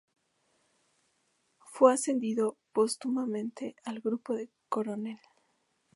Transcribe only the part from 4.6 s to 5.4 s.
Coronel.